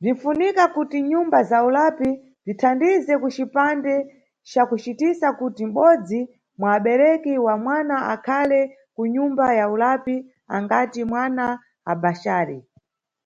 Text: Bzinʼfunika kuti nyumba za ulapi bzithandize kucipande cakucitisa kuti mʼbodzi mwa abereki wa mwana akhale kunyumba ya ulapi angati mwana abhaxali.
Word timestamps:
Bzinʼfunika 0.00 0.64
kuti 0.76 0.98
nyumba 1.10 1.38
za 1.50 1.58
ulapi 1.68 2.10
bzithandize 2.44 3.14
kucipande 3.22 3.94
cakucitisa 4.50 5.28
kuti 5.40 5.62
mʼbodzi 5.68 6.20
mwa 6.58 6.68
abereki 6.78 7.32
wa 7.46 7.54
mwana 7.64 7.96
akhale 8.14 8.60
kunyumba 8.94 9.46
ya 9.58 9.64
ulapi 9.74 10.16
angati 10.56 11.00
mwana 11.10 11.44
abhaxali. 11.92 12.58